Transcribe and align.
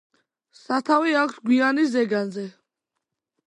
სათავე 0.59 1.13
აქვს 1.23 1.37
გვიანის 1.49 1.95
ზეგანზე. 1.99 2.49